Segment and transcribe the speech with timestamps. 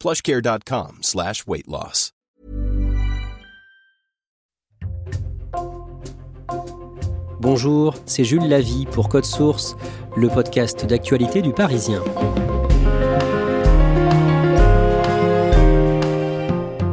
[0.00, 2.12] plushcare.com slash weight loss.
[7.40, 9.76] Bonjour, c'est Jules Lavie pour Code Source,
[10.16, 12.02] le podcast d'actualité du Parisien.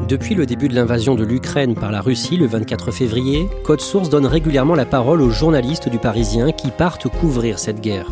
[0.07, 4.09] Depuis le début de l'invasion de l'Ukraine par la Russie le 24 février, Code Source
[4.09, 8.11] donne régulièrement la parole aux journalistes du Parisien qui partent couvrir cette guerre.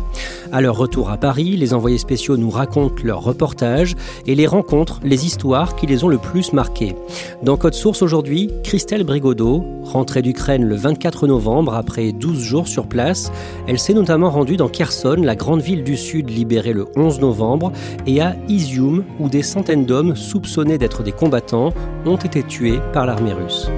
[0.52, 3.94] À leur retour à Paris, les envoyés spéciaux nous racontent leurs reportages
[4.26, 6.94] et les rencontres, les histoires qui les ont le plus marqués.
[7.42, 12.86] Dans Code Source aujourd'hui, Christelle Brigodeau, rentrée d'Ukraine le 24 novembre après 12 jours sur
[12.86, 13.32] place,
[13.66, 17.72] elle s'est notamment rendue dans Kherson, la grande ville du sud libérée le 11 novembre,
[18.06, 21.72] et à Izium, où des centaines d'hommes soupçonnés d'être des combattants
[22.04, 23.70] ont été tués par l'armée russe.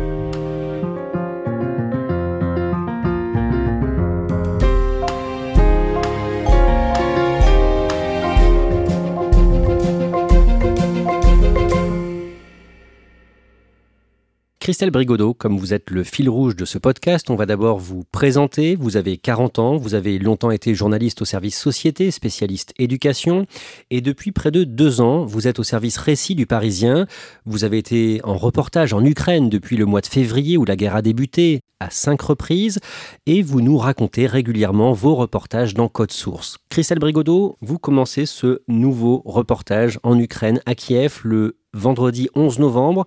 [14.65, 18.03] Christelle Brigodeau, comme vous êtes le fil rouge de ce podcast, on va d'abord vous
[18.11, 18.77] présenter.
[18.77, 23.45] Vous avez 40 ans, vous avez longtemps été journaliste au service société, spécialiste éducation,
[23.91, 27.07] et depuis près de deux ans, vous êtes au service récit du Parisien.
[27.45, 30.96] Vous avez été en reportage en Ukraine depuis le mois de février où la guerre
[30.96, 32.81] a débuté, à cinq reprises,
[33.27, 36.57] et vous nous racontez régulièrement vos reportages dans Code Source.
[36.70, 43.05] Christelle Brigodeau, vous commencez ce nouveau reportage en Ukraine, à Kiev, le vendredi 11 novembre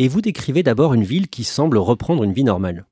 [0.00, 2.86] et vous décrivez d'abord une ville qui semble reprendre une vie normale.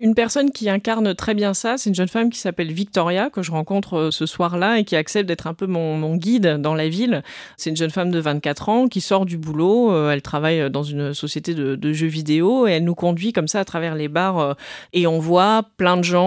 [0.00, 3.42] Une personne qui incarne très bien ça, c'est une jeune femme qui s'appelle Victoria, que
[3.42, 6.88] je rencontre euh, ce soir-là et qui accepte d'être un peu mon, guide dans la
[6.88, 7.22] ville.
[7.56, 10.82] C'est une jeune femme de 24 ans qui sort du boulot, euh, elle travaille dans
[10.82, 14.08] une société de, de, jeux vidéo et elle nous conduit comme ça à travers les
[14.08, 14.54] bars euh,
[14.92, 16.24] et on voit plein de gens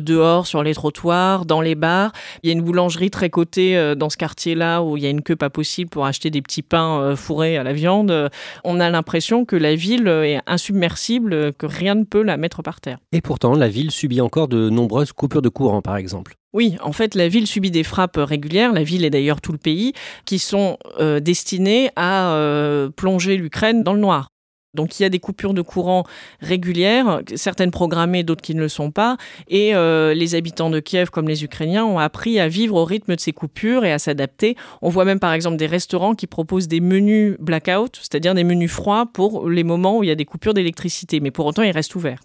[0.00, 2.12] dehors sur les trottoirs, dans les bars.
[2.42, 5.22] Il y a une boulangerie très cotée dans ce quartier-là où il y a une
[5.22, 8.30] queue pas possible pour acheter des petits pains fourrés à la viande.
[8.64, 12.73] On a l'impression que la ville est insubmersible, que rien ne peut la mettre par
[12.80, 12.98] terre.
[13.12, 16.34] Et pourtant, la ville subit encore de nombreuses coupures de courant, par exemple.
[16.52, 19.58] Oui, en fait, la ville subit des frappes régulières, la ville et d'ailleurs tout le
[19.58, 19.92] pays,
[20.24, 24.28] qui sont euh, destinées à euh, plonger l'Ukraine dans le noir.
[24.74, 26.04] Donc il y a des coupures de courant
[26.40, 29.16] régulières, certaines programmées, d'autres qui ne le sont pas.
[29.48, 33.14] Et euh, les habitants de Kiev, comme les Ukrainiens, ont appris à vivre au rythme
[33.14, 34.56] de ces coupures et à s'adapter.
[34.82, 38.72] On voit même par exemple des restaurants qui proposent des menus blackout, c'est-à-dire des menus
[38.72, 41.20] froids pour les moments où il y a des coupures d'électricité.
[41.20, 42.20] Mais pour autant, ils restent ouverts.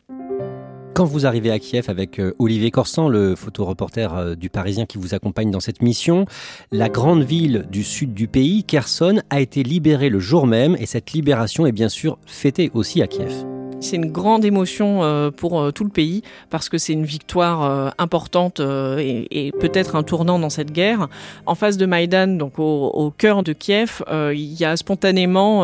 [1.00, 5.50] Quand vous arrivez à Kiev avec Olivier Corsan, le photoreporter du Parisien qui vous accompagne
[5.50, 6.26] dans cette mission,
[6.74, 10.86] la grande ville du sud du pays, Kherson, a été libérée le jour même et
[10.86, 13.59] cette libération est bien sûr fêtée aussi à Kiev.
[13.82, 17.64] C'est une grande émotion euh, pour euh, tout le pays parce que c'est une victoire
[17.64, 21.08] euh, importante et, peut-être un tournant dans cette guerre.
[21.46, 25.64] En face de Maïdan, donc au cœur de Kiev, il y a spontanément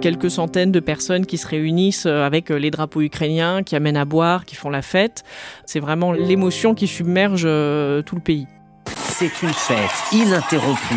[0.00, 4.44] quelques centaines de personnes qui se réunissent avec les drapeaux ukrainiens, qui amènent à boire,
[4.44, 5.24] qui font la fête.
[5.66, 8.46] C'est vraiment l'émotion qui submerge tout le pays.
[8.86, 9.78] C'est une fête
[10.12, 10.94] ininterrompue.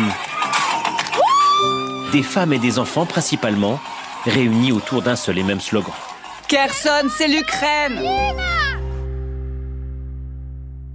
[2.12, 3.78] Des femmes et des enfants principalement,
[4.24, 5.94] réunis autour d'un seul et même slogan.
[6.48, 8.00] Kherson, c'est l'Ukraine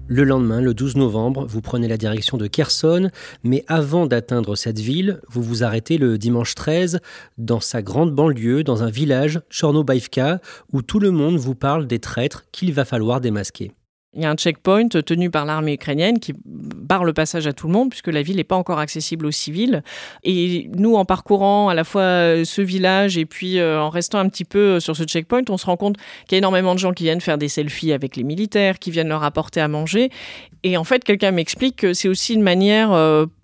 [0.07, 3.09] Le lendemain, le 12 novembre, vous prenez la direction de Kherson,
[3.43, 6.99] mais avant d'atteindre cette ville, vous vous arrêtez le dimanche 13
[7.37, 10.39] dans sa grande banlieue, dans un village, Chornobaïvka,
[10.71, 13.71] où tout le monde vous parle des traîtres qu'il va falloir démasquer.
[14.17, 17.67] Il y a un checkpoint tenu par l'armée ukrainienne qui barre le passage à tout
[17.67, 19.83] le monde puisque la ville n'est pas encore accessible aux civils.
[20.23, 24.43] Et nous, en parcourant à la fois ce village et puis en restant un petit
[24.43, 25.97] peu sur ce checkpoint, on se rend compte
[26.27, 28.89] qu'il y a énormément de gens qui viennent faire des selfies avec les militaires, qui
[28.89, 30.09] viennent leur apporter à manger.
[30.63, 32.89] Et en fait, quelqu'un m'explique que c'est aussi une manière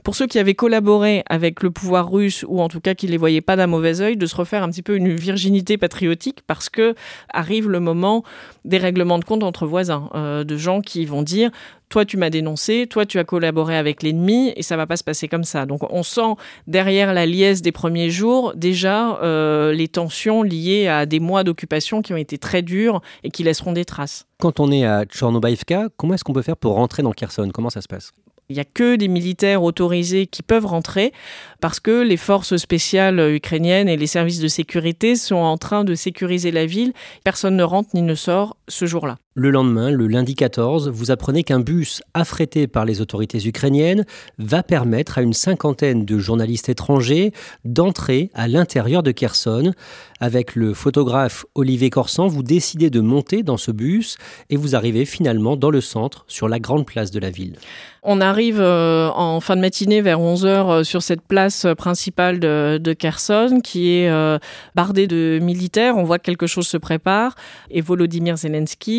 [0.03, 3.17] pour ceux qui avaient collaboré avec le pouvoir russe ou en tout cas qui les
[3.17, 6.69] voyaient pas d'un mauvais œil, de se refaire un petit peu une virginité patriotique parce
[6.69, 6.93] que
[7.29, 8.23] arrive le moment
[8.65, 11.51] des règlements de compte entre voisins, euh, de gens qui vont dire
[11.89, 15.03] toi tu m'as dénoncé, toi tu as collaboré avec l'ennemi et ça va pas se
[15.03, 15.65] passer comme ça.
[15.65, 16.35] Donc on sent
[16.67, 22.01] derrière la liesse des premiers jours déjà euh, les tensions liées à des mois d'occupation
[22.01, 24.25] qui ont été très durs et qui laisseront des traces.
[24.39, 27.49] Quand on est à Tchornobaïvka, comment est-ce qu'on peut faire pour rentrer dans Kherson?
[27.53, 28.11] Comment ça se passe?
[28.49, 31.13] Il n'y a que des militaires autorisés qui peuvent rentrer
[31.61, 35.95] parce que les forces spéciales ukrainiennes et les services de sécurité sont en train de
[35.95, 36.93] sécuriser la ville.
[37.23, 39.17] Personne ne rentre ni ne sort ce jour-là.
[39.35, 44.05] Le lendemain, le lundi 14, vous apprenez qu'un bus affrété par les autorités ukrainiennes
[44.37, 47.31] va permettre à une cinquantaine de journalistes étrangers
[47.65, 49.73] d'entrer à l'intérieur de Kherson.
[50.19, 54.17] Avec le photographe Olivier Corsan, vous décidez de monter dans ce bus
[54.49, 57.57] et vous arrivez finalement dans le centre, sur la grande place de la ville.
[58.03, 62.93] On arrive euh, en fin de matinée vers 11h euh, sur cette place principale de,
[62.93, 64.37] Kherson qui est euh,
[64.75, 65.95] bardée de militaires.
[65.97, 67.35] On voit que quelque chose se prépare
[67.71, 68.53] et Volodymyr Zelensky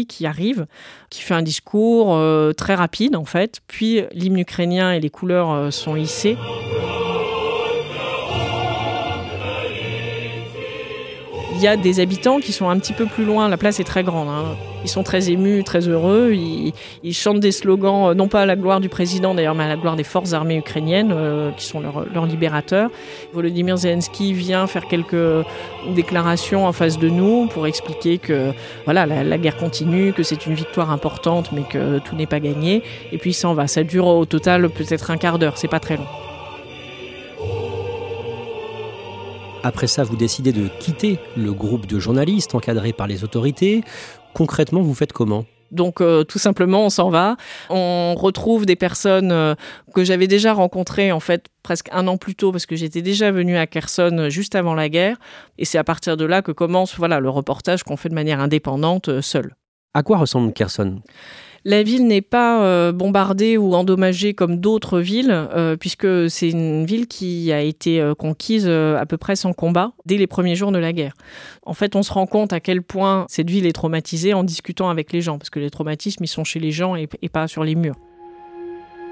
[0.07, 0.67] qui arrive,
[1.11, 2.19] qui fait un discours
[2.57, 3.61] très rapide en fait.
[3.67, 6.37] Puis l'hymne ukrainien et les couleurs sont hissées.
[11.65, 14.05] Y a des habitants qui sont un petit peu plus loin, la place est très
[14.05, 14.29] grande.
[14.29, 14.57] Hein.
[14.85, 16.35] Ils sont très émus, très heureux.
[16.35, 19.69] Ils, chantent des slogans, euh, non pas à la gloire du président d'ailleurs, mais à
[19.69, 22.91] la gloire des forces armées ukrainiennes, euh, qui sont leurs libérateurs.
[23.33, 25.47] Volodymyr Zelensky vient faire quelques
[25.95, 28.53] déclarations en face de nous pour expliquer que
[28.85, 32.41] voilà, la, la guerre continue, que c'est une victoire importante, mais que tout n'est pas
[32.41, 32.83] gagné.
[33.11, 33.67] Et puis il s'en va.
[33.69, 36.07] Ça dure au total peut-être un quart d'heure, c'est pas très long.
[39.65, 43.83] Après ça, vous décidez de quitter le groupe de journalistes encadré par les autorités.
[44.35, 45.47] Concrètement, vous faites comment?
[45.71, 47.39] Donc euh, tout simplement, on s'en va.
[47.71, 49.55] On retrouve des personnes euh,
[49.95, 53.31] que j'avais déjà rencontrées en fait presque un an plus tôt parce que j'étais déjà
[53.33, 55.17] venue à Kherson euh, juste avant la guerre.
[55.57, 58.41] Et c'est à partir de là que commence voilà le reportage qu'on fait de manière
[58.41, 59.57] indépendante, seul.
[59.95, 61.01] À quoi ressemble Kherson?
[61.65, 66.85] La ville n'est pas euh, bombardée ou endommagée comme d'autres villes, euh, puisque c'est une
[66.85, 70.73] ville qui a été euh, conquise à peu près sans combat dès les premiers jours
[70.73, 71.15] de la guerre.
[71.65, 74.91] En fait, on se rend compte à quel point cette ville est traumatisée en discutant
[74.91, 77.65] avec les gens, parce que les traumatismes, ils sont chez les gens et pas sur
[77.65, 77.97] les murs.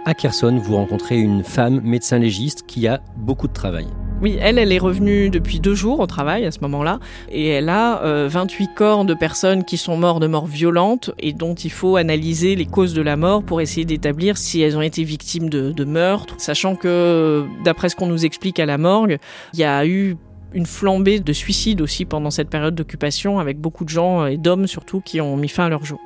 [0.04, 3.86] À Kherson, vous rencontrez une femme médecin légiste qui a beaucoup de travail.
[4.22, 7.68] Oui, elle, elle est revenue depuis deux jours au travail à ce moment-là, et elle
[7.68, 11.72] a 28 euh, corps de personnes qui sont mortes de mort violente et dont il
[11.72, 15.50] faut analyser les causes de la mort pour essayer d'établir si elles ont été victimes
[15.50, 19.18] de, de meurtre, sachant que, d'après ce qu'on nous explique à la morgue,
[19.54, 20.16] il y a eu
[20.54, 24.68] une flambée de suicides aussi pendant cette période d'occupation, avec beaucoup de gens, et d'hommes
[24.68, 25.98] surtout, qui ont mis fin à leur jour.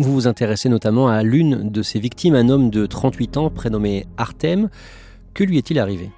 [0.00, 4.04] Vous vous intéressez notamment à l'une de ces victimes, un homme de 38 ans prénommé
[4.16, 4.68] Artem.
[5.32, 6.10] Que lui est-il arrivé?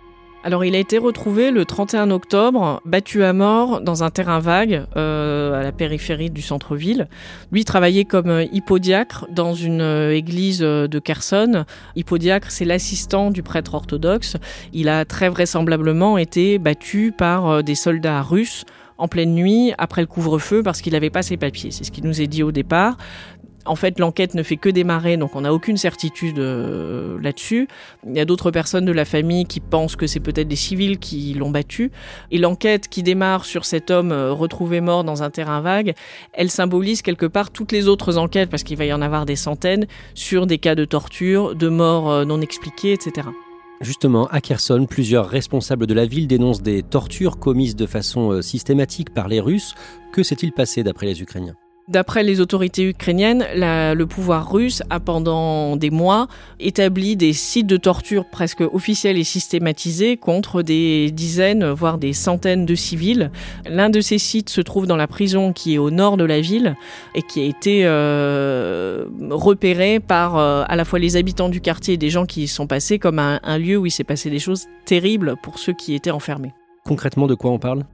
[0.45, 4.85] Alors il a été retrouvé le 31 octobre, battu à mort dans un terrain vague
[4.97, 7.09] euh, à la périphérie du centre-ville.
[7.51, 11.65] Lui travaillait comme euh, hippodiacre dans une euh, église de Kherson.
[11.97, 14.37] Hippodiacre, c'est l'assistant du prêtre orthodoxe.
[14.73, 18.65] Il a très vraisemblablement été battu par des soldats russes
[18.99, 21.71] en pleine nuit après le couvre-feu parce qu'il n'avait pas ses papiers.
[21.71, 22.97] C'est ce qui nous est dit au départ.
[23.69, 27.69] En fait, l'enquête ne fait que démarrer, donc on n'a aucune certitude euh, là-dessus.
[28.07, 30.99] Il y a d'autres personnes de la famille qui pensent que c'est peut-être des civils
[30.99, 31.93] qui l'ont battu.
[32.31, 35.95] Et l'enquête qui démarre sur cet homme euh, retrouvé mort dans un terrain vague,
[36.33, 39.37] elle symbolise quelque part toutes les autres enquêtes, parce qu'il va y en avoir des
[39.37, 43.29] centaines, sur des cas de torture, de morts euh, non expliquées, etc.
[43.83, 49.15] Justement, à Kherson, plusieurs responsables de la ville dénoncent des tortures commises de façon systématique
[49.15, 49.75] par les Russes.
[50.13, 51.55] Que s'est-il passé d'après les Ukrainiens?
[51.89, 56.29] D'après les autorités ukrainiennes, le pouvoir russe a pendant des mois
[56.61, 62.67] établi des sites de torture presque officiels et systématisés contre des dizaines, voire des centaines
[62.67, 63.31] de civils.
[63.67, 66.43] L'un de ces sites se trouve dans la prison qui est au nord de la
[66.43, 66.77] ville
[67.15, 71.95] et qui a été euh, repéré par euh, à la fois les habitants du quartier
[71.95, 74.39] et des gens qui y sont passés comme un lieu où il s'est passé des
[74.39, 76.53] choses terribles pour ceux qui étaient enfermés.
[76.85, 77.85] Concrètement, de quoi on parle?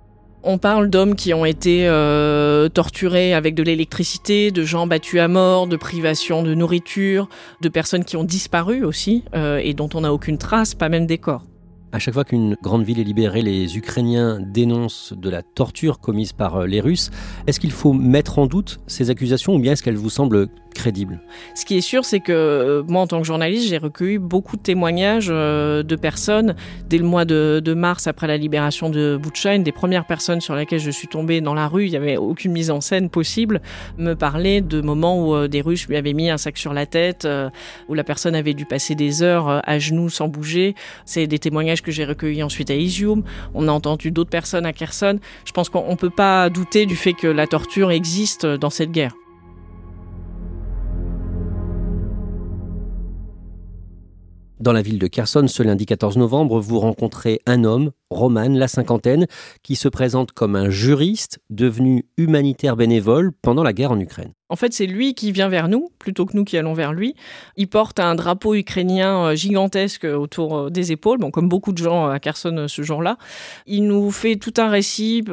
[0.44, 5.28] On parle d'hommes qui ont été euh, torturés avec de l'électricité, de gens battus à
[5.28, 7.28] mort, de privation de nourriture,
[7.60, 11.06] de personnes qui ont disparu aussi euh, et dont on n'a aucune trace, pas même
[11.06, 11.44] des corps.
[11.92, 16.32] À chaque fois qu'une grande ville est libérée, les Ukrainiens dénoncent de la torture commise
[16.32, 17.10] par euh, les Russes.
[17.46, 21.20] Est-ce qu'il faut mettre en doute ces accusations ou bien est-ce qu'elles vous semblent crédible.
[21.54, 24.56] Ce qui est sûr, c'est que euh, moi, en tant que journaliste, j'ai recueilli beaucoup
[24.56, 26.54] de témoignages euh, de personnes.
[26.88, 30.54] Dès le mois de, mars, après la libération de Boutcha, une des premières personnes sur
[30.54, 33.62] laquelle je suis tombée dans la rue, il n'y avait aucune mise en scène possible,
[33.96, 36.86] me parlait de moments où euh, des Russes lui avaient mis un sac sur la
[36.86, 37.26] tête,
[37.88, 40.74] où la personne avait dû passer des heures à genoux sans bouger.
[41.04, 43.22] C'est des témoignages que j'ai recueillis ensuite à Izium.
[43.54, 45.18] On a entendu d'autres personnes à Kherson.
[45.44, 48.90] Je pense qu'on ne peut pas douter du fait que la torture existe dans cette
[48.90, 49.14] guerre.
[54.64, 58.66] Dans la ville de Kherson, ce lundi 14 novembre, vous rencontrez un homme, Roman, la
[58.66, 59.26] cinquantaine,
[59.62, 64.32] qui se présente comme un juriste devenu humanitaire bénévole pendant la guerre en Ukraine.
[64.50, 67.14] En fait, c'est lui qui vient vers nous, plutôt que nous qui allons vers lui.
[67.56, 71.78] Il porte un drapeau ukrainien euh, gigantesque autour euh, des épaules, bon, comme beaucoup de
[71.78, 73.16] gens à Kherson euh, ce jour-là.
[73.66, 75.24] Il nous fait tout un récit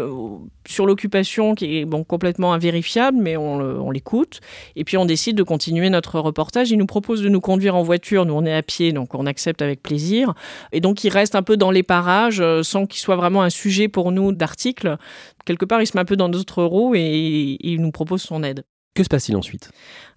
[0.65, 4.39] sur l'occupation qui est bon, complètement invérifiable, mais on, l'écoute.
[4.77, 6.71] Et puis on décide de continuer notre reportage.
[6.71, 8.25] Il nous propose de nous conduire en voiture.
[8.25, 10.33] Nous, on est à pied, donc on accepte avec plaisir.
[10.71, 13.89] Et donc il reste un peu dans les parages sans qu'il soit vraiment un sujet
[13.89, 14.95] pour nous d'article.
[15.43, 18.41] Quelque part, il se met un peu dans notre roues et il nous propose son
[18.43, 18.63] aide.
[18.93, 19.69] Que se passe-t-il ensuite?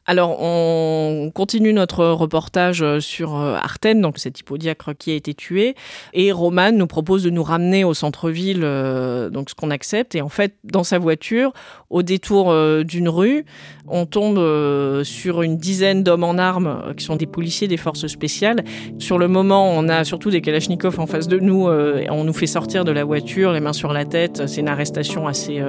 [0.06, 5.32] Alors, on continue notre reportage euh, sur euh, Arten, donc cet hippodiacre qui a été
[5.32, 5.76] tué,
[6.12, 10.14] et Roman nous propose de nous ramener au centre-ville, euh, donc ce qu'on accepte.
[10.14, 11.54] Et en fait, dans sa voiture,
[11.88, 13.44] au détour d'une rue,
[13.87, 14.40] on tombe
[15.04, 18.64] sur une dizaine d'hommes en armes qui sont des policiers des forces spéciales.
[18.99, 21.68] Sur le moment, on a surtout des kalachnikovs en face de nous.
[21.68, 24.42] on nous fait sortir de la voiture, les mains sur la tête.
[24.46, 25.62] C'est une arrestation assez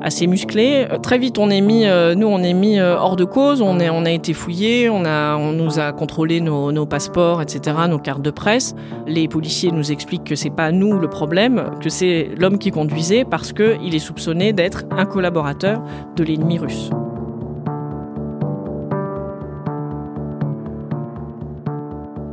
[0.00, 0.86] assez musclée.
[1.02, 1.84] Très vite, on est mis,
[2.16, 3.60] nous, on est mis hors de cause.
[3.80, 8.30] On, a été fouillé, on, on nous a contrôlé nos, passeports, etc., nos cartes de
[8.30, 8.74] presse.
[9.06, 13.24] Les policiers nous expliquent que c'est pas nous le problème, que c'est l'homme qui conduisait
[13.24, 15.82] parce qu'il est soupçonné d'être un collaborateur
[16.16, 16.90] de l'ennemi russe.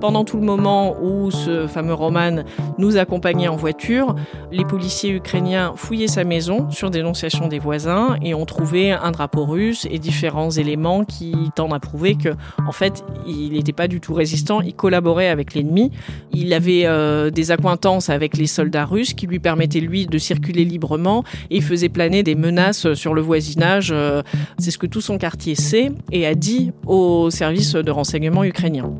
[0.04, 2.44] Pendant tout le moment où ce fameux Roman
[2.78, 4.18] nous accompagnait en voiture,
[4.52, 9.46] les policiers ukrainiens fouillaient sa maison sur dénonciation des voisins et ont trouvé un drapeau
[9.46, 12.36] russe et différents éléments qui tendent à prouver que,
[12.68, 15.90] en fait, il n'était pas du tout résistant, il collaborait avec l'ennemi.
[16.34, 20.66] Il avait euh, des accointances avec les soldats russes qui lui permettaient, lui, de circuler
[20.66, 23.92] librement et faisait planer des menaces sur le voisinage.
[23.94, 24.22] Euh,
[24.58, 28.92] c'est ce que tout son quartier sait et a dit au service de renseignement ukrainien.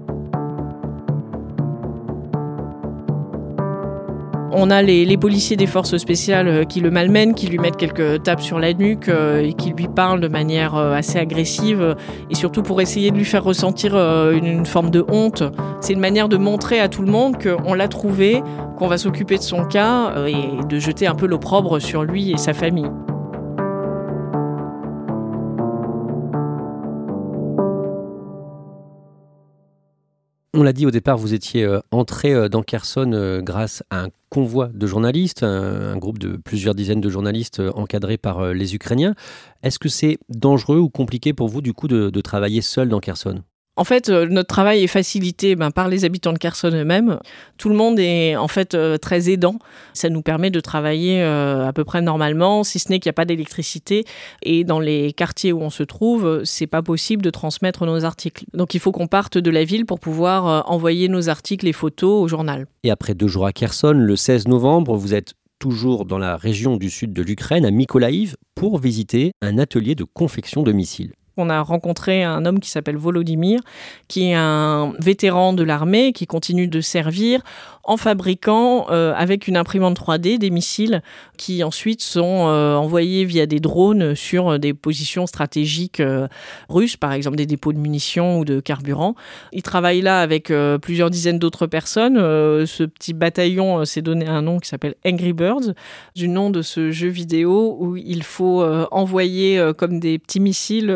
[4.56, 8.22] On a les, policiers des forces spéciales euh, qui le malmènent, qui lui mettent quelques
[8.22, 11.96] tapes sur la nuque euh, et qui lui parlent de manière euh, assez agressive
[12.30, 15.44] et surtout pour essayer de lui faire ressentir une, forme de honte.
[15.82, 18.44] C'est une manière de montrer à tout le monde qu'on l'a trouvé,
[18.78, 22.38] qu'on va s'occuper de son cas et de jeter un peu l'opprobre sur lui et
[22.38, 22.90] sa famille.
[30.56, 34.04] On l'a dit au départ, vous étiez euh, entré euh, dans Kherson euh, grâce à
[34.04, 39.16] un convoi de journalistes, un, groupe de plusieurs dizaines de journalistes encadrés par les Ukrainiens.
[39.64, 43.44] Est-ce que c'est dangereux ou compliqué pour vous du coup de travailler seul dans Kherson?
[43.76, 47.18] En fait, euh, notre travail est facilité ben, par les habitants de Kherson eux-mêmes.
[47.58, 49.58] Tout le monde est en fait euh, très aidant.
[49.94, 53.14] Ça nous permet de travailler euh, à peu près normalement, si ce n'est qu'il n'y
[53.14, 54.06] a pas d'électricité.
[54.44, 58.46] Et dans les quartiers où on se trouve, c'est pas possible de transmettre nos articles.
[58.54, 62.24] Donc il faut qu'on parte de la ville pour pouvoir envoyer nos articles et photos
[62.24, 62.68] au journal.
[62.84, 66.78] Et après deux jours à Kherson, le 16 novembre, vous êtes toujours dans la région
[66.78, 71.14] du sud de l'Ukraine, à Mykolaiv, pour visiter un atelier de confection de missiles.
[71.38, 73.60] On a rencontré un homme qui s'appelle Volodymyr,
[74.08, 77.42] qui est un vétéran de l'armée, qui continue de servir
[77.86, 81.02] en fabriquant euh, avec une imprimante 3D des missiles
[81.38, 86.28] qui ensuite sont euh, envoyés via des drones sur des positions stratégiques euh,
[86.70, 89.16] russes, par exemple des dépôts de munitions ou de carburant.
[89.52, 92.16] Il travaille là avec plusieurs dizaines d'autres personnes.
[92.16, 95.74] ce petit bataillon s'est donné un nom qui s'appelle Angry Birds,
[96.16, 100.88] du nom de ce jeu vidéo où il faut envoyer comme des petits missiles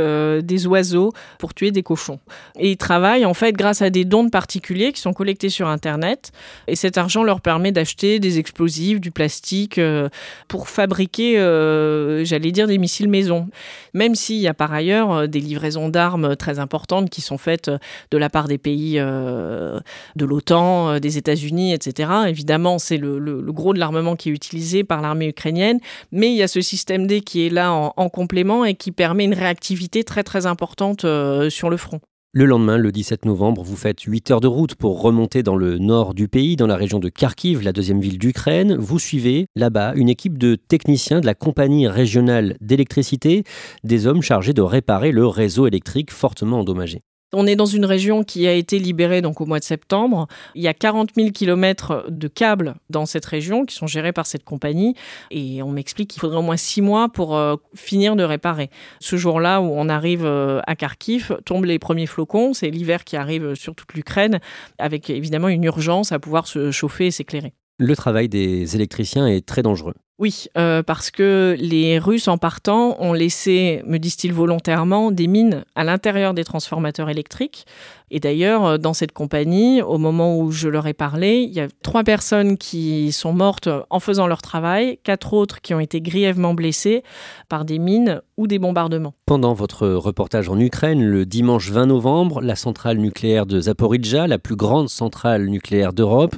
[0.44, 2.20] des oiseaux pour tuer des cochons.
[2.58, 6.32] Et il travaille en fait grâce à des dons particuliers qui sont collectés sur Internet.
[6.67, 10.07] Et cet argent leur permet d'acheter des explosifs, du plastique, euh,
[10.48, 13.50] pour fabriquer, euh, j'allais dire, des missiles maison.
[13.93, 17.69] Même s'il y a par ailleurs euh, des livraisons d'armes très importantes qui sont faites
[18.12, 22.12] de la part des pays de l'OTAN, des États-Unis, etc.
[22.27, 25.79] Évidemment, c'est le, gros de l'armement qui est utilisé par l'armée ukrainienne,
[26.12, 28.91] mais il y a ce système D qui est là en, en complément et qui
[28.91, 31.01] permet une réactivité très très importante
[31.50, 32.00] sur le front.
[32.34, 35.77] Le lendemain, le 17 novembre, vous faites 8 heures de route pour remonter dans le
[35.77, 38.75] nord du pays, dans la région de Kharkiv, la deuxième ville d'Ukraine.
[38.75, 43.43] Vous suivez là-bas une équipe de techniciens de la compagnie régionale d'électricité,
[43.84, 47.01] des hommes chargés de réparer le réseau électrique fortement endommagé.
[47.34, 50.27] On est dans une région qui a été libérée donc au mois de septembre.
[50.55, 54.25] Il y a 40 000 kilomètres de câbles dans cette région qui sont gérés par
[54.25, 54.96] cette compagnie.
[55.29, 58.69] Et on m'explique qu'il faudrait au moins six mois pour euh, finir de réparer.
[59.01, 62.53] Ce jour-là où on arrive euh, à Kharkiv, tombent les premiers flocons.
[62.53, 64.39] C'est l'hiver qui arrive sur toute l'Ukraine,
[64.77, 67.53] avec évidemment une urgence à pouvoir se chauffer et s'éclairer.
[67.77, 69.93] Le travail des électriciens est très dangereux.
[70.20, 75.64] Oui, euh, parce que les Russes, en partant, ont laissé, me disent-ils volontairement, des mines
[75.76, 77.68] à l'intérieur des transformateurs électriques.
[78.10, 81.60] Et d'ailleurs, euh, dans cette compagnie, au moment où je leur ai parlé, il y
[81.60, 86.02] a trois personnes qui sont mortes en faisant leur travail, quatre autres qui ont été
[86.02, 87.04] grièvement blessées
[87.48, 89.14] par des mines ou des bombardements.
[89.28, 94.40] Pendant votre reportage en Ukraine, le dimanche 20 novembre, la centrale nucléaire de Zaporizhzhia, la
[94.40, 96.36] plus grande centrale nucléaire d'Europe,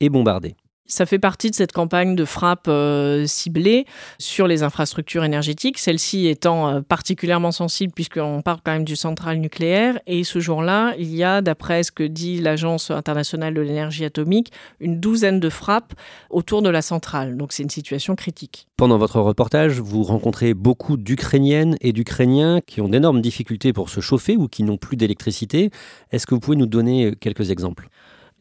[0.00, 0.54] est bombardée.
[0.86, 3.86] Ça fait partie de cette campagne de frappe euh, ciblée
[4.18, 9.38] sur les infrastructures énergétiques, celle-ci étant euh, particulièrement sensible puisqu'on parle quand même du central
[9.38, 10.00] nucléaire.
[10.06, 14.52] Et ce jour-là, il y a, d'après ce que dit l'Agence internationale de l'énergie atomique,
[14.80, 15.94] une douzaine de frappes
[16.30, 17.36] autour de la centrale.
[17.36, 18.66] Donc c'est une situation critique.
[18.76, 24.00] Pendant votre reportage, vous rencontrez beaucoup d'Ukrainiennes et d'Ukrainiens qui ont d'énormes difficultés pour se
[24.00, 25.70] chauffer ou qui n'ont plus d'électricité.
[26.10, 27.88] Est-ce que vous pouvez nous donner quelques exemples?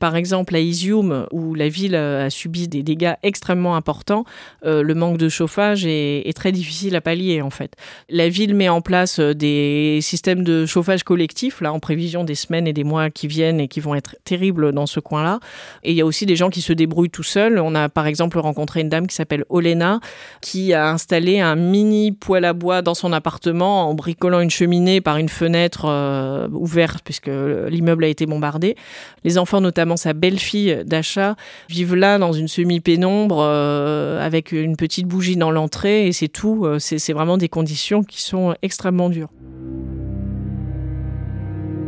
[0.02, 4.26] Par exemple, à Izium, où la ville a subi des dégâts extrêmement importants,
[4.66, 7.76] euh, le manque de chauffage est, très difficile à pallier en fait.
[8.10, 12.34] La ville met en place euh, des systèmes de chauffage collectif, là, en prévision des
[12.34, 15.40] semaines et des mois qui viennent et qui vont être terribles dans ce coin-là.
[15.84, 17.60] Et il y a aussi des gens qui se débrouillent tout seuls.
[17.60, 20.00] On a par exemple rencontré une dame qui s'appelle Olena,
[20.42, 25.00] qui a installé un mini poêle à bois dans son appartement en bricolant une cheminée
[25.00, 27.30] par une fenêtre euh, ouverte puisque
[27.70, 28.76] l'immeuble a été bombardé.
[29.24, 31.36] Les enfants notamment sa belle-fille d'achat,
[31.70, 36.66] vivent là dans une semi-pénombre euh, avec une petite bougie dans l'entrée et c'est tout.
[36.66, 39.30] Euh, c'est vraiment des conditions qui sont extrêmement dures.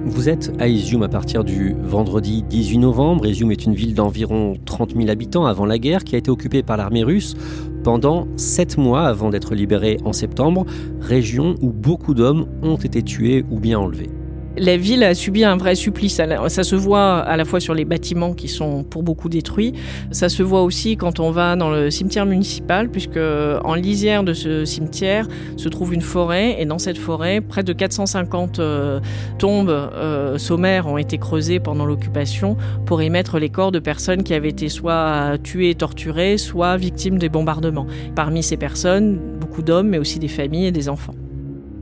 [0.05, 3.25] Vous êtes à Izium à partir du vendredi 18 novembre.
[3.25, 6.61] Izium est une ville d'environ 30 000 habitants avant la guerre qui a été occupée
[6.61, 7.35] par l'armée russe
[7.83, 10.65] pendant 7 mois avant d'être libérée en septembre,
[10.99, 14.09] région où beaucoup d'hommes ont été tués ou bien enlevés.
[14.55, 16.21] La ville a subi un vrai supplice.
[16.47, 19.73] Ça se voit à la fois sur les bâtiments qui sont pour beaucoup détruits.
[20.11, 24.33] Ça se voit aussi quand on va dans le cimetière municipal, puisque en lisière de
[24.33, 26.61] ce cimetière se trouve une forêt.
[26.61, 28.99] Et dans cette forêt, près de 450 euh,
[29.39, 34.21] tombes euh, sommaires ont été creusées pendant l'occupation pour y mettre les corps de personnes
[34.21, 37.87] qui avaient été soit tuées et torturées, soit victimes des bombardements.
[38.15, 41.15] Parmi ces personnes, beaucoup d'hommes, mais aussi des familles et des enfants.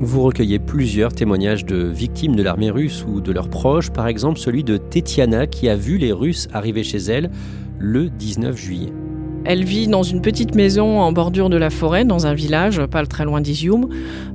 [0.04, 4.40] Vous recueillez plusieurs témoignages de victimes de l'armée russe ou de leurs proches, par exemple
[4.40, 7.30] celui de Tetiana qui a vu les Russes arriver chez elle
[7.78, 8.92] le 19 juillet.
[9.44, 13.06] Elle vit dans une petite maison en bordure de la forêt, dans un village pas
[13.06, 13.88] très loin d'Izium.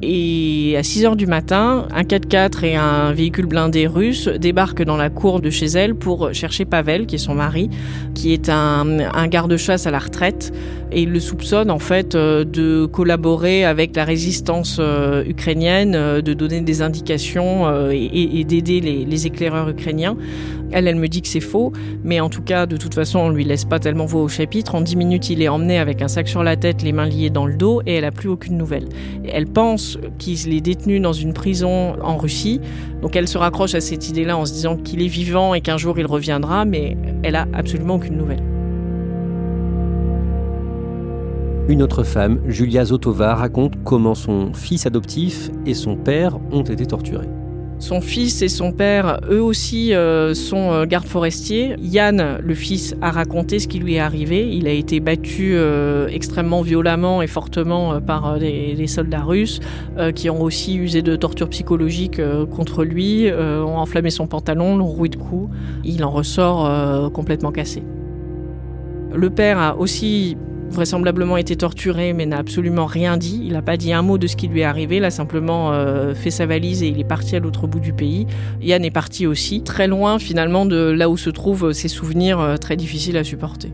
[0.02, 4.96] Et à 6 heures du matin, un 4x4 et un véhicule blindé russe débarquent dans
[4.96, 7.70] la cour de chez elle pour chercher Pavel, qui est son mari,
[8.14, 10.52] qui est un, garde-chasse à la retraite.
[10.92, 16.22] Et il le soupçonne en fait euh, de collaborer avec la résistance euh, ukrainienne, euh,
[16.22, 20.16] de donner des indications et, d'aider les éclaireurs ukrainiens.
[20.72, 21.72] Elle, me dit que c'est faux,
[22.04, 24.74] mais en tout cas, de toute façon, on lui laisse pas tellement voix au chapitre.
[24.74, 27.30] En 10 minutes, il est emmené avec un sac sur la tête, les mains liées
[27.30, 28.88] dans le dos, et elle a plus aucune nouvelle.
[29.24, 32.60] Elle pense qu'il est détenu dans une prison en Russie,
[33.02, 35.78] donc elle se raccroche à cette idée-là en se disant qu'il est vivant et qu'un
[35.78, 38.42] jour il reviendra, mais elle a absolument aucune nouvelle.
[41.68, 46.86] Une autre femme, Julia Zotova, raconte comment son fils adoptif et son père ont été
[46.86, 47.26] torturés.
[47.78, 51.76] Son fils et son père, eux aussi, euh, sont euh, gardes forestiers.
[51.82, 54.48] Yann, le fils, a raconté ce qui lui est arrivé.
[54.50, 59.60] Il a été battu euh, extrêmement violemment et fortement par les, soldats russes,
[60.14, 62.20] qui ont aussi usé de tortures psychologiques
[62.54, 65.50] contre lui, ont enflammé son pantalon, l'ont roué de coups.
[65.84, 67.82] Il en ressort complètement cassé.
[69.12, 70.36] Le père a aussi
[70.70, 73.40] vraisemblablement été torturé mais n'a absolument rien dit.
[73.44, 75.72] Il n'a pas dit un mot de ce qui lui est arrivé, il a simplement
[75.72, 78.26] euh, fait sa valise et il est parti à l'autre bout du pays.
[78.60, 82.56] Yann est parti aussi, très loin finalement de là où se trouvent ses souvenirs euh,
[82.56, 83.72] très difficiles à supporter.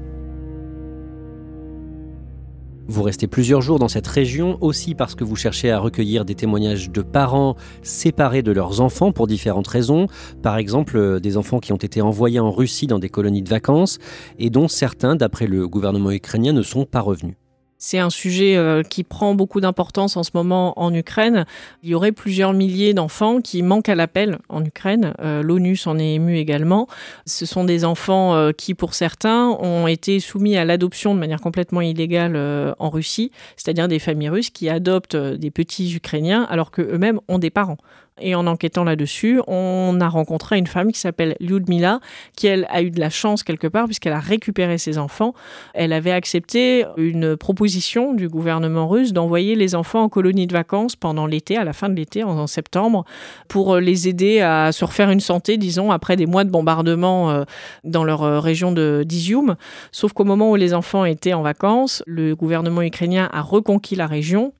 [2.88, 6.34] Vous restez plusieurs jours dans cette région aussi parce que vous cherchez à recueillir des
[6.34, 10.08] témoignages de parents séparés de leurs enfants pour différentes raisons.
[10.42, 13.48] Par exemple, euh, des enfants qui ont été envoyés en Russie dans des colonies de
[13.48, 13.98] vacances
[14.38, 17.36] et dont certains, d'après le gouvernement ukrainien, ne sont pas revenus.
[17.84, 21.46] C'est un sujet euh, qui prend beaucoup d'importance en ce moment en Ukraine.
[21.82, 25.14] Il y aurait plusieurs milliers d'enfants qui manquent à l'appel en Ukraine.
[25.18, 26.86] Euh, L'ONU s'en est ému également.
[27.26, 31.40] Ce sont des enfants euh, qui, pour certains, ont été soumis à l'adoption de manière
[31.40, 32.36] complètement illégale
[32.78, 37.50] en Russie, c'est-à-dire des familles russes qui adoptent des petits Ukrainiens alors qu'eux-mêmes ont des
[37.50, 37.78] parents.
[38.20, 42.00] Et en enquêtant là-dessus, on a rencontré une femme qui s'appelle Lyudmila,
[42.36, 45.32] qui elle a eu de la chance quelque part puisqu'elle a récupéré ses enfants.
[45.72, 50.94] Elle avait accepté une proposition du gouvernement russe d'envoyer les enfants en colonie de vacances
[50.94, 53.04] pendant l'été, à la fin de l'été, en, septembre,
[53.48, 57.44] pour les aider à se refaire une santé, disons, après des mois de bombardement euh,
[57.84, 59.56] dans leur euh, région de d'Izium.
[59.90, 64.06] Sauf qu'au moment où les enfants étaient en vacances, le gouvernement ukrainien a reconquis la
[64.06, 64.52] région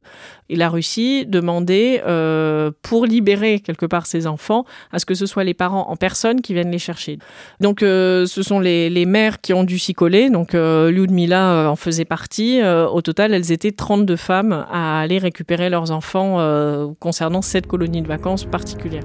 [0.53, 5.25] et la Russie demandait, euh, pour libérer quelque part ses enfants, à ce que ce
[5.25, 7.19] soit les parents en personne qui viennent les chercher.
[7.61, 10.29] Donc euh, ce sont les, mères qui ont dû s'y coller.
[10.29, 12.61] Donc euh, Lyudmila en faisait partie.
[12.63, 16.37] au total, elles étaient 32 femmes à aller récupérer leurs enfants
[17.01, 19.03] concernant cette colonie de vacances particulière.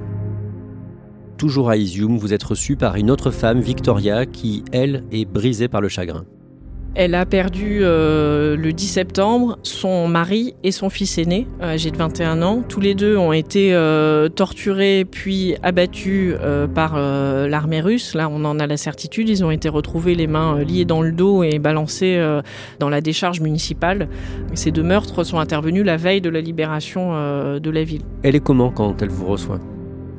[1.38, 5.68] Toujours à Izium, vous êtes reçu par une autre femme, Victoria, qui, elle, est brisée
[5.68, 6.26] par le chagrin.
[7.00, 11.92] Elle a perdu euh, le 10 septembre son mari et son fils aîné, euh, âgé
[11.92, 12.64] de 21 ans.
[12.68, 16.34] Tous les deux ont été euh, torturés puis abattus
[16.74, 18.16] par l'armée russe.
[18.16, 19.30] Là, on en a la certitude.
[19.30, 22.20] Ils ont été retrouvés les mains liées dans le dos et balancés
[22.80, 24.08] dans la décharge municipale.
[24.56, 27.12] Ces deux meurtres sont intervenus la veille de la libération
[27.60, 28.02] de la ville.
[28.24, 29.60] Elle est comment quand elle vous reçoit?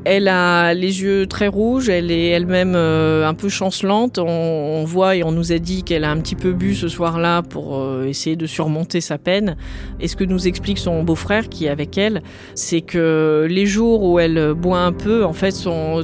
[0.09, 4.19] Elle a les yeux très rouges, elle est elle-même euh, un peu chancelante.
[4.19, 7.43] On, voit et on nous a dit qu'elle a un petit peu bu ce soir-là
[7.43, 9.57] pour euh, essayer de surmonter sa peine.
[10.01, 12.23] Et ce que nous explique son beau-frère qui est avec elle,
[12.55, 15.55] c'est que les jours où elle boit un peu, en fait,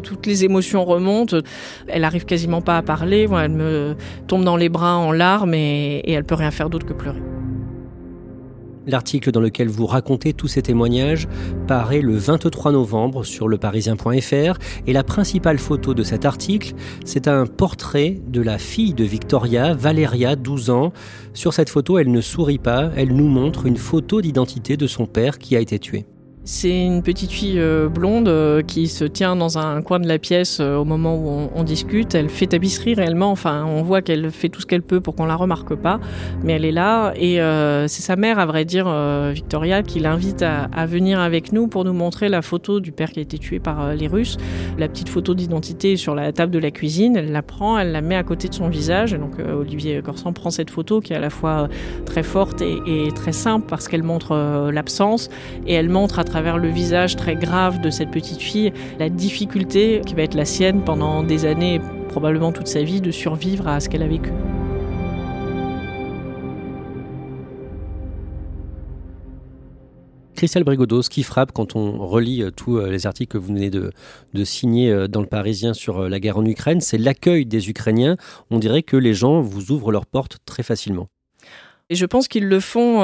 [0.03, 1.38] toutes les émotions remontent.
[1.88, 3.27] Elle arrive quasiment pas à parler.
[3.33, 3.95] elle me
[4.27, 7.34] tombe dans les bras en larmes et, et elle peut rien faire d'autre que pleurer.
[8.87, 11.27] L'article dans lequel vous racontez tous ces témoignages
[11.66, 17.47] paraît le 23 novembre sur leparisien.fr et la principale photo de cet article, c'est un
[17.47, 20.92] portrait de la fille de Victoria, Valeria, 12 ans.
[21.33, 25.07] Sur cette photo, elle ne sourit pas, elle nous montre une photo d'identité de son
[25.07, 26.05] père qui a été tué.
[26.47, 30.19] C'est une petite fille euh, blonde euh, qui se tient dans un coin de la
[30.19, 32.15] pièce euh, au moment où on, discute.
[32.15, 33.31] Elle fait tapisserie réellement.
[33.31, 36.01] Enfin, on voit qu'elle fait tout ce qu'elle peut pour qu'on la remarque pas,
[36.43, 37.15] mais elle est là.
[37.17, 37.37] Et
[37.89, 38.87] c'est sa mère, à vrai dire,
[39.33, 43.21] Victoria, qui l'invite à, venir avec nous pour nous montrer la photo du père qui
[43.21, 44.37] a été tué par les Russes.
[44.77, 47.17] La petite photo d'identité sur la table de la cuisine.
[47.17, 49.13] Elle la prend, elle la met à côté de son visage.
[49.15, 51.69] donc Olivier Corsan prend cette photo qui est à la fois
[52.05, 55.31] très forte et, et très simple parce qu'elle montre l'absence
[55.67, 60.01] et elle montre à travers le visage très grave de cette petite fille la difficulté
[60.05, 63.81] qui va être la sienne pendant des années, probablement toute sa vie, de survivre à
[63.81, 64.31] ce qu'elle a vécu.
[70.35, 73.47] Christelle Brigodeau, ce qui frappe quand on relit euh, tous euh, les articles que vous
[73.47, 73.92] venez de,
[74.35, 78.16] de signer euh, dans le Parisien sur la guerre en Ukraine, c'est l'accueil des Ukrainiens.
[78.51, 81.09] On dirait que les gens vous ouvrent leurs portes très facilement.
[81.88, 83.01] Et je pense qu'ils le font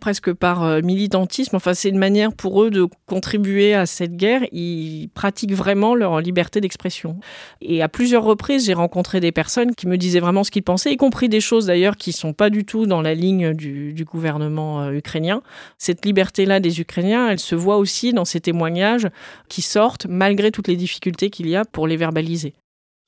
[0.00, 1.56] presque par euh, militantisme.
[1.56, 4.42] Enfin, c'est une manière pour eux de contribuer à cette guerre.
[4.52, 7.20] Ils pratiquent vraiment leur liberté d'expression.
[7.60, 10.92] Et à plusieurs reprises, j'ai rencontré des personnes qui me disaient vraiment ce qu'ils pensaient,
[10.92, 14.04] y compris des choses d'ailleurs qui sont pas du tout dans la ligne du, du
[14.04, 15.42] gouvernement euh, ukrainien.
[15.78, 19.08] Cette liberté-là des Ukrainiens, elle se voit aussi dans ces témoignages
[19.48, 22.54] qui sortent malgré toutes les difficultés qu'il y a pour les verbaliser.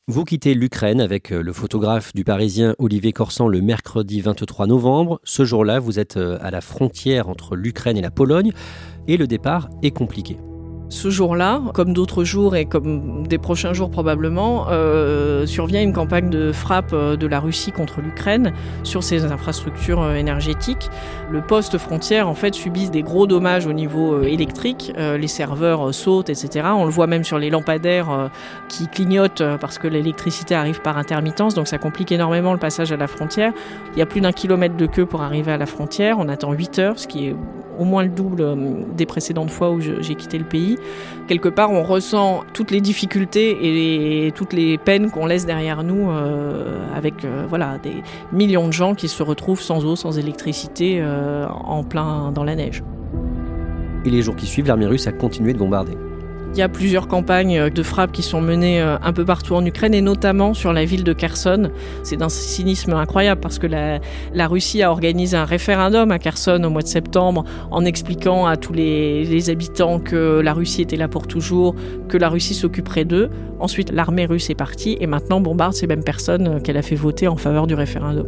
[0.09, 5.21] Vous quittez l'Ukraine avec euh, le photographe du Parisien Olivier Corsan le mercredi 23 novembre.
[5.23, 8.51] Ce jour-là, vous êtes euh, à la frontière entre l'Ukraine et la Pologne
[9.07, 10.39] et le départ est compliqué
[10.93, 16.29] ce jour-là, comme d'autres jours et comme des prochains jours probablement, euh, survient une campagne
[16.29, 18.53] de frappe euh, de la Russie contre l'Ukraine
[18.83, 20.91] sur ses infrastructures euh, énergétiques.
[21.31, 24.93] Le poste frontière, en fait, subit des gros dommages au niveau électrique.
[24.99, 26.69] les serveurs sautent, etc.
[26.75, 28.31] On le voit même sur les lampadaires
[28.69, 32.97] qui clignotent parce que l'électricité arrive par intermittence, donc ça complique énormément le passage à
[32.97, 33.53] la frontière.
[33.95, 36.19] Il y a plus d'un kilomètre de queue pour arriver à la frontière.
[36.19, 37.37] On attend 8 heures, ce qui est
[37.79, 38.57] au moins le double
[38.97, 40.77] des précédentes fois où j'ai quitté le pays.
[41.29, 46.11] Quelque part, on ressent toutes les difficultés et toutes les peines qu'on laisse derrière nous
[46.11, 50.99] euh, avec euh, voilà, des millions de gens qui se retrouvent sans eau, sans électricité,
[51.01, 52.83] euh, en plein dans la neige.
[54.05, 55.97] Et les jours qui suivent, l'armée russe a continué de bombarder.
[56.55, 59.65] Il y a plusieurs campagnes de frappe qui sont menées euh, un peu partout en
[59.65, 61.71] Ukraine et notamment sur la ville de Kherson.
[62.03, 66.69] C'est d'un cynisme incroyable parce que la, Russie a organisé un référendum à Kherson au
[66.69, 71.09] mois de septembre en expliquant à tous les, les habitants que la Russie était là
[71.09, 71.75] pour toujours,
[72.11, 73.31] que la Russie s'occuperait d'eux.
[73.59, 77.29] Ensuite, l'armée russe est partie et maintenant bombarde ces mêmes personnes qu'elle a fait voter
[77.29, 78.27] en faveur du référendum.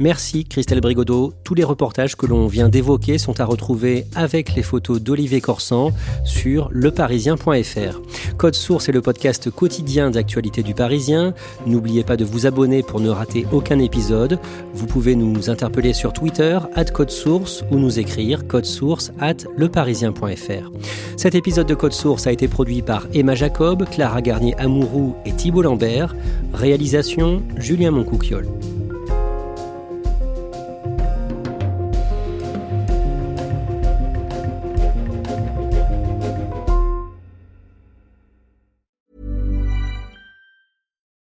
[0.00, 1.34] Merci Christelle Brigodeau.
[1.44, 5.92] Tous les reportages que l'on vient d'évoquer sont à retrouver avec les photos d'Olivier Corsan
[6.24, 8.00] sur leparisien.fr.
[8.38, 11.34] Code Source est le podcast quotidien d'actualité du Parisien.
[11.66, 14.38] N'oubliez pas de vous abonner pour ne rater aucun épisode.
[14.72, 19.36] Vous pouvez nous interpeller sur Twitter, at Code Source, ou nous écrire code source at
[19.58, 20.70] leparisien.fr.
[21.18, 25.60] Cet épisode de Code Source a été produit par Emma Jacob, Clara Garnier-Amouroux et Thibault
[25.60, 26.16] Lambert.
[26.54, 28.48] Réalisation Julien Moncouquiole.